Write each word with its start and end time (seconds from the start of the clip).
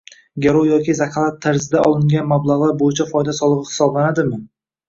garov 0.45 0.63
yoki 0.69 0.95
zakalat 0.99 1.37
tarzida 1.47 1.83
olingan 1.89 2.27
mablag‘lar 2.31 2.75
bo‘yicha 2.83 3.09
foyda 3.13 3.37
solig‘i 3.43 3.73
hisoblanadimi? 3.73 4.43